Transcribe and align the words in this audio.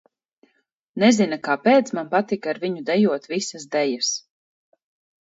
Nezina, 1.03 1.39
kāpēc 1.49 1.93
man 1.99 2.11
patika 2.15 2.53
ar 2.57 2.63
viņu 2.67 2.85
dejot 2.91 3.31
visas 3.37 3.71
dejas. 3.79 4.15